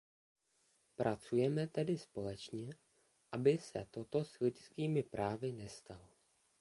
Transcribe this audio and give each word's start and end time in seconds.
Pracujme 0.95 1.67
tedy 1.67 1.97
společně, 1.97 2.69
aby 3.31 3.57
se 3.57 3.87
toto 3.91 4.23
s 4.25 4.39
lidskými 4.39 5.03
právy 5.03 5.51
nestalo. 5.51 6.07